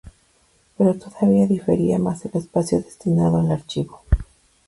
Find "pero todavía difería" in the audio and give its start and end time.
0.79-1.99